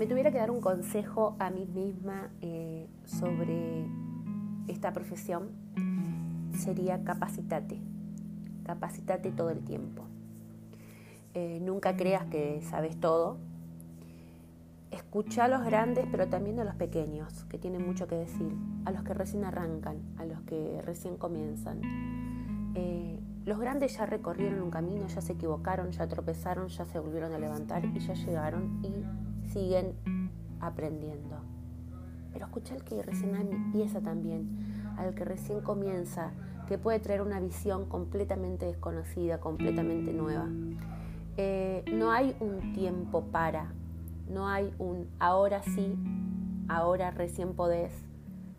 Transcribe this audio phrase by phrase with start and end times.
[0.00, 3.84] me tuviera que dar un consejo a mí misma eh, sobre
[4.66, 5.50] esta profesión,
[6.58, 7.78] sería capacitate.
[8.64, 10.04] Capacitate todo el tiempo.
[11.34, 13.36] Eh, nunca creas que sabes todo.
[14.90, 18.56] Escucha a los grandes, pero también a los pequeños, que tienen mucho que decir.
[18.86, 21.82] A los que recién arrancan, a los que recién comienzan.
[22.74, 27.34] Eh, los grandes ya recorrieron un camino, ya se equivocaron, ya tropezaron, ya se volvieron
[27.34, 29.94] a levantar y ya llegaron y siguen
[30.60, 31.36] aprendiendo.
[32.32, 36.32] Pero escucha al que recién empieza también, al que recién comienza,
[36.68, 40.48] que puede traer una visión completamente desconocida, completamente nueva.
[41.36, 43.72] Eh, no hay un tiempo para,
[44.28, 45.96] no hay un ahora sí,
[46.68, 47.92] ahora recién podés,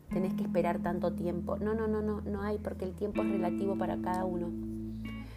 [0.09, 1.57] tenés que esperar tanto tiempo.
[1.57, 4.49] No, no, no, no, no hay porque el tiempo es relativo para cada uno.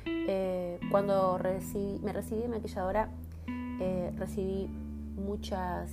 [0.06, 1.38] Eh, cuando
[2.02, 3.10] me recibí de maquilladora,
[3.80, 4.68] eh, recibí
[5.16, 5.90] muchas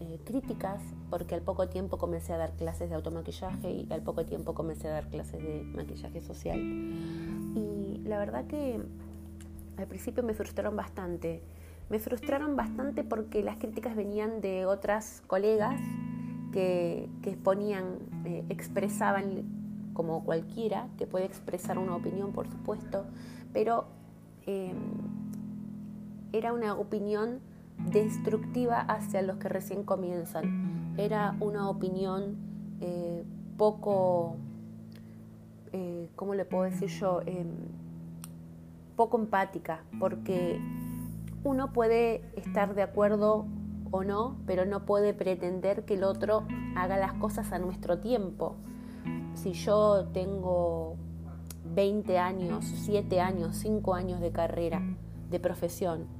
[0.00, 4.24] eh, críticas porque al poco tiempo comencé a dar clases de automaquillaje y al poco
[4.24, 6.58] tiempo comencé a dar clases de maquillaje social.
[6.58, 8.80] Y la verdad que
[9.76, 11.42] al principio me frustraron bastante.
[11.88, 15.80] Me frustraron bastante porque las críticas venían de otras colegas
[16.52, 19.44] que, que exponían, eh, expresaban
[19.92, 23.04] como cualquiera, que puede expresar una opinión, por supuesto,
[23.52, 23.86] pero
[24.46, 24.72] eh,
[26.32, 27.40] era una opinión
[27.86, 30.94] destructiva hacia los que recién comienzan.
[30.96, 32.36] Era una opinión
[32.80, 33.24] eh,
[33.56, 34.36] poco,
[35.72, 37.20] eh, ¿cómo le puedo decir yo?
[37.26, 37.48] Em,
[38.96, 40.60] poco empática, porque
[41.42, 43.46] uno puede estar de acuerdo
[43.90, 48.56] o no, pero no puede pretender que el otro haga las cosas a nuestro tiempo.
[49.34, 50.96] Si yo tengo
[51.74, 54.82] 20 años, 7 años, 5 años de carrera,
[55.30, 56.19] de profesión,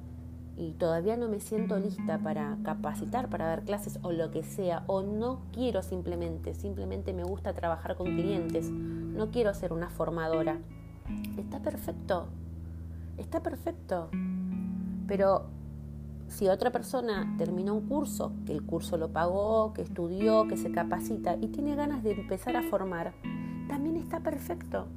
[0.61, 4.84] y todavía no me siento lista para capacitar, para dar clases o lo que sea,
[4.88, 10.59] o no quiero simplemente, simplemente me gusta trabajar con clientes, no quiero ser una formadora.
[11.38, 12.26] Está perfecto,
[13.16, 14.10] está perfecto.
[15.09, 15.47] Pero
[16.28, 20.70] si otra persona termina un curso, que el curso lo pagó, que estudió, que se
[20.70, 23.15] capacita y tiene ganas de empezar a formar,
[23.66, 24.88] también está perfecto.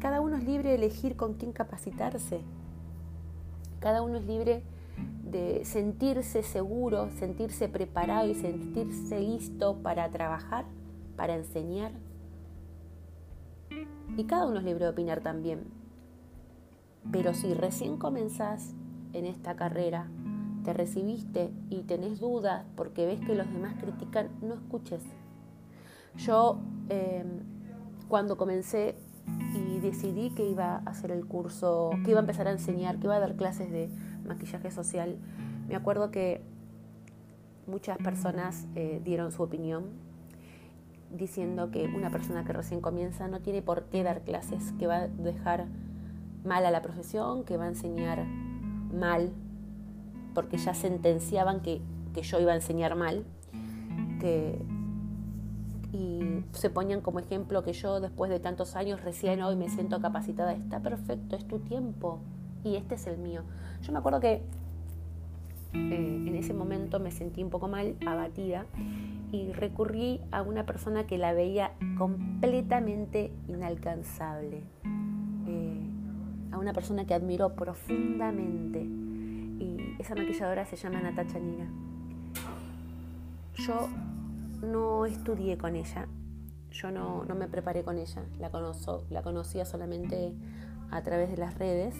[0.00, 2.40] Cada uno es libre de elegir con quién capacitarse.
[3.82, 4.62] Cada uno es libre
[5.24, 10.66] de sentirse seguro, sentirse preparado y sentirse listo para trabajar,
[11.16, 11.90] para enseñar.
[14.16, 15.64] Y cada uno es libre de opinar también.
[17.10, 18.72] Pero si recién comenzás
[19.14, 20.06] en esta carrera,
[20.62, 25.02] te recibiste y tenés dudas porque ves que los demás critican, no escuches.
[26.18, 27.40] Yo em,
[28.06, 28.94] cuando comencé
[29.54, 33.06] y decidí que iba a hacer el curso, que iba a empezar a enseñar, que
[33.06, 33.88] iba a dar clases de
[34.26, 35.18] maquillaje social.
[35.68, 36.42] Me acuerdo que
[37.66, 39.84] muchas personas eh, dieron su opinión
[41.10, 44.96] diciendo que una persona que recién comienza no tiene por qué dar clases, que va
[44.96, 45.66] a dejar
[46.44, 48.24] mal a la profesión, que va a enseñar
[48.92, 49.32] mal,
[50.34, 51.80] porque ya sentenciaban que,
[52.14, 53.24] que yo iba a enseñar mal,
[54.20, 54.58] que
[55.92, 60.00] y se ponían como ejemplo que yo después de tantos años recién hoy me siento
[60.00, 60.52] capacitada.
[60.54, 62.20] Está perfecto, es tu tiempo
[62.64, 63.42] y este es el mío.
[63.82, 64.42] Yo me acuerdo que
[65.74, 68.66] eh, en ese momento me sentí un poco mal, abatida,
[69.32, 74.62] y recurrí a una persona que la veía completamente inalcanzable,
[75.46, 75.90] eh,
[76.52, 78.80] a una persona que admiró profundamente.
[78.82, 81.70] Y esa maquilladora se llama Natacha Nina.
[83.54, 83.88] Yo
[84.62, 86.08] no estudié con ella,
[86.70, 90.34] yo no, me preparé con ella, la, conozco, la conocía solamente
[90.90, 91.94] a través de las redes.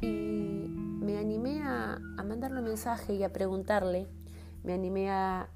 [0.00, 4.06] Y me animé a, mandarle un mensaje y a preguntarle,
[4.62, 5.48] me animé a,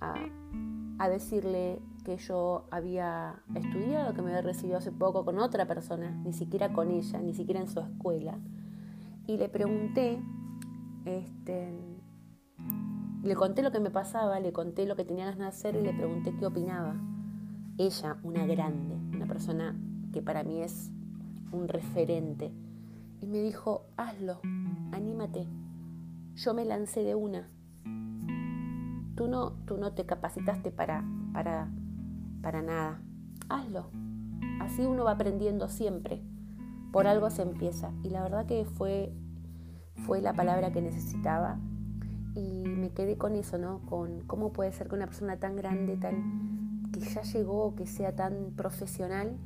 [0.99, 6.11] a, decirle que yo había estudiado, que me había recibido hace poco con otra persona,
[6.25, 8.38] ni siquiera con ella, ni siquiera en su escuela,
[9.26, 10.20] y le pregunté,
[11.05, 11.73] este,
[13.22, 15.82] le conté lo que me pasaba, le conté lo que tenía ganas de hacer y
[15.82, 16.96] le pregunté qué opinaba.
[17.78, 19.76] Ella, una grande, una persona
[20.12, 20.90] que para mí es
[21.52, 22.52] un referente,
[23.20, 24.40] y me dijo, hazlo,
[24.93, 25.46] anímate.
[26.37, 27.49] Yo me lancé de una.
[29.14, 31.69] Tú no, tú no te capacitaste para, para,
[32.40, 33.02] para nada.
[33.50, 33.90] Hazlo.
[34.61, 36.22] Así uno va aprendiendo siempre.
[36.93, 37.93] Por algo se empieza.
[38.02, 39.12] Y la verdad que fue,
[40.06, 41.58] fue la palabra que necesitaba
[42.35, 43.81] y me quedé con eso, ¿no?
[43.88, 48.15] Con cómo puede ser que una persona tan grande, tan que ya llegó, que sea
[48.15, 49.37] tan profesional,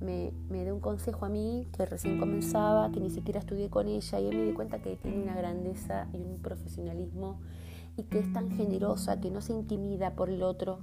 [0.00, 4.20] me, dio un consejo a mí que recién comenzaba, que ni siquiera estudié con ella
[4.20, 7.40] y me di cuenta que tiene una grandeza y un profesionalismo
[7.96, 10.80] y que es tan generosa, que no se intimida por el otro.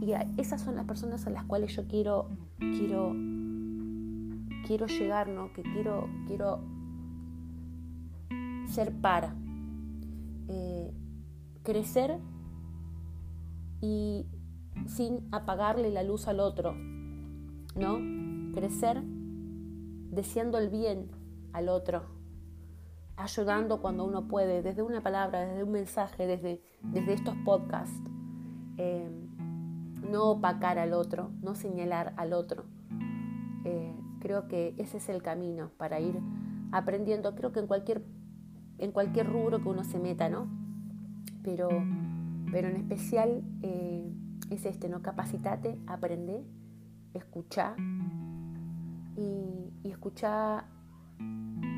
[0.00, 2.28] Y esas son las personas a las cuales yo quiero,
[2.58, 3.12] quiero,
[4.66, 5.52] quiero llegar, ¿no?
[5.52, 6.60] Que quiero, quiero
[8.68, 9.34] ser para.
[10.48, 10.92] Eh,
[11.62, 12.18] crecer
[13.80, 14.26] y
[14.86, 16.74] sin apagarle la luz al otro,
[17.74, 17.98] ¿no?
[18.54, 19.02] Crecer
[20.10, 21.10] deseando el bien
[21.52, 22.02] al otro,
[23.16, 28.10] ayudando cuando uno puede, desde una palabra, desde un mensaje, desde, desde estos podcasts.
[28.78, 29.10] Eh,
[30.08, 32.64] no opacar al otro, no señalar al otro.
[33.64, 36.18] Eh, creo que ese es el camino para ir
[36.72, 37.34] aprendiendo.
[37.34, 38.02] Creo que en cualquier,
[38.78, 40.46] en cualquier rubro que uno se meta, ¿no?
[41.42, 41.68] Pero,
[42.50, 44.10] pero en especial eh,
[44.50, 45.02] es este, ¿no?
[45.02, 46.44] Capacitate, aprende,
[47.14, 47.74] escucha
[49.16, 50.64] y, y escucha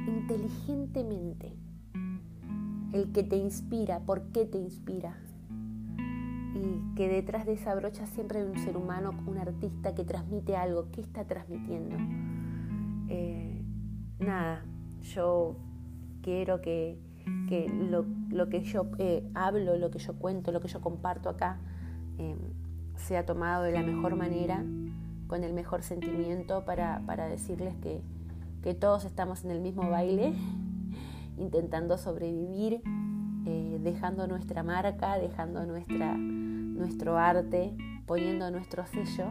[0.07, 1.53] inteligentemente
[2.93, 5.17] el que te inspira, por qué te inspira.
[6.55, 10.57] Y que detrás de esa brocha siempre hay un ser humano, un artista que transmite
[10.57, 10.91] algo.
[10.91, 11.97] ¿Qué está transmitiendo?
[13.09, 13.63] Eh,
[14.19, 14.65] nada,
[15.15, 15.57] yo
[16.23, 16.99] quiero que,
[18.31, 21.59] lo, que yo eh, hablo, lo que yo cuento, lo que yo comparto acá,
[22.19, 22.37] eh,
[22.97, 24.65] sea tomado de la mejor manera,
[25.27, 28.01] con el mejor sentimiento para, para decirles que,
[28.63, 30.35] que todos estamos en el mismo baile,
[31.39, 32.83] intentando sobrevivir,
[33.47, 37.75] eh, dejando nuestra marca, dejando nuestra, nuestro arte,
[38.07, 39.27] poniendo nuestro sello.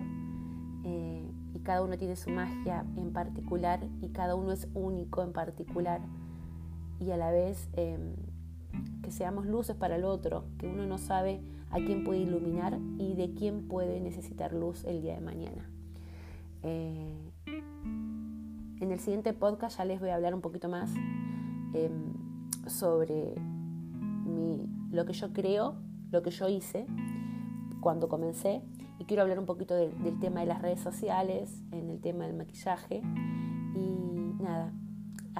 [1.54, 6.00] Y cada uno tiene su magia en particular y cada uno es único en particular.
[7.00, 8.16] Y a la vez em,
[9.02, 11.42] que seamos luces para el otro, que uno no sabe
[11.72, 15.70] a quién puede iluminar y de quién puede necesitar luz el día de mañana.
[16.64, 17.32] Eh,
[18.82, 20.92] en el siguiente podcast ya les voy a hablar un poquito más
[21.74, 22.14] em,
[22.68, 23.36] sobre
[24.92, 25.76] lo que yo creo,
[26.12, 26.86] lo que yo hice
[27.82, 28.62] cuando comencé.
[29.00, 32.36] Y quiero hablar un poquito del tema de las redes sociales, en el tema del
[32.36, 33.02] maquillaje.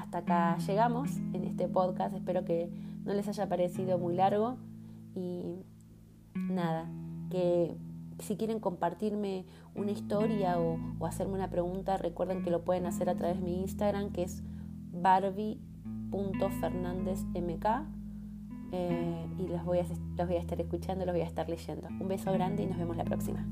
[0.10, 2.16] Hasta acá llegamos en este podcast.
[2.16, 2.68] Espero que
[3.06, 4.58] no les haya parecido muy largo.
[5.14, 5.62] Y
[6.34, 6.90] nada,
[7.30, 7.78] que
[8.18, 9.46] si quieren compartirme
[9.76, 13.62] una historia o, hacerme una pregunta, recuerden que lo pueden hacer a través de mi
[13.62, 14.42] Instagram, que es
[14.94, 17.66] barbie.fernandezmk.
[18.72, 19.86] Eh, y los voy, a,
[20.18, 21.88] los voy a estar escuchando, los voy a estar leyendo.
[21.88, 23.46] Un beso grande y nos vemos la próxima.